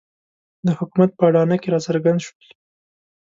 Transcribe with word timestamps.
د 0.65 0.67
حکومت 0.79 1.09
په 1.15 1.23
اډانه 1.29 1.55
کې 1.61 1.71
راڅرګند 1.73 2.19
شول. 2.25 2.47